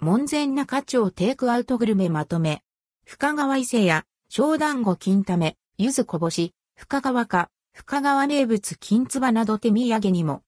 [0.00, 2.62] 門前仲町テイクアウトグルメまとめ。
[3.04, 10.44] 深川伊勢屋、小団子金為、柚子こぼし、深川か、深川名物金唾など手土産にも。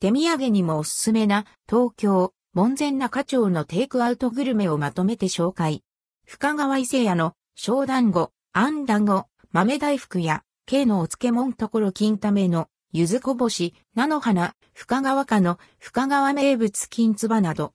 [0.00, 5.84] 手土産にもおすすめな東京、門前仲町のテイクアウトグルメをまとめて紹介。
[6.24, 17.74] 深川伊勢屋の小団子、あん団子、豆大福や、K のお漬物ところ金為の、柚子こぼし、菜の花、深川家の深川名物金つばなど。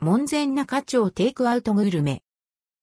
[0.00, 2.24] 門前仲町テイクアウトグルメ。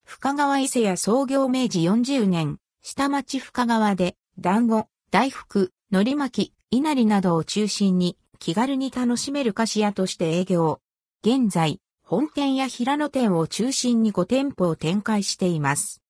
[0.06, 10.80] 深川伊勢屋創業明治40年、下町深川で、団子、大福、海苔巻き、稲荷などを中心に、気軽に楽しめる菓子屋として営業。
[11.22, 16.02] 現在、本店や平野店を中心に5店舗を展開しています。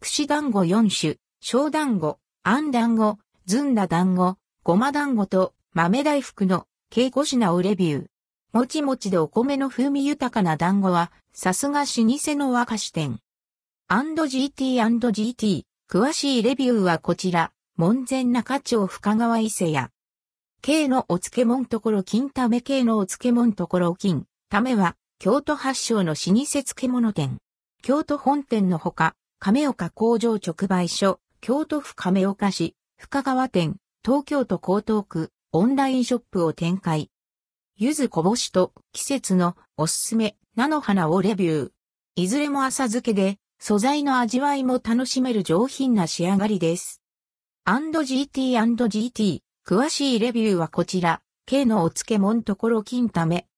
[0.00, 8.06] 串団子4種、小団子、あん団子、ずんだ団子、ごま団子と豆大福の計5品をレビュー。
[8.52, 13.20] もちもちでお米の風味豊かな団子は、さすが老舗の和菓子店。
[13.88, 19.90] &GT&GT、詳しいレビューはこちら、門前中町深川伊勢屋。
[20.60, 27.38] K のお漬物ところ金ため K のお漬物ところ金、ためは、京都発祥の老舗漬物店。
[27.80, 37.10] 京都本店のほか、亀岡工場直売所、京都府亀岡市、深川店、東京都江東区、オンラインショップを展開。
[37.76, 41.70] 柚子こぼしと季節のおすすめ菜の花をレビュー。
[42.14, 47.02] いずれも浅漬けで素材の味わいも楽しめる上品な仕上がりです。
[47.66, 51.20] &GT&GT 詳しいレビューはこちら。
[51.44, 53.48] K のお漬物ところ金ため。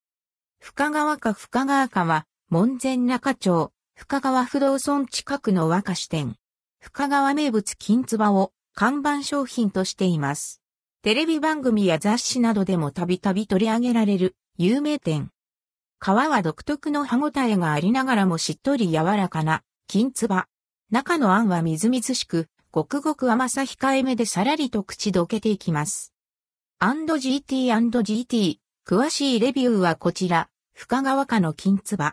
[0.58, 6.34] 深川か深川かは門前中町、深川不動村近くの和菓子店。
[6.80, 10.62] 深川名物金つばを看板商品としています。
[11.03, 15.31] テレビ番組や雑誌などでもたびたび取り上げられる有名店。
[16.01, 20.49] 皮は独特の歯ごたえがありながらもしっとり柔らかな金つば。
[20.91, 26.12] 中のあんはみずみずしく、ごくごく甘さ控えめでさらりと口どけていきます。
[26.81, 28.56] &GT&GT
[28.87, 32.11] 詳しいレビューはこちら、深川家の金つば。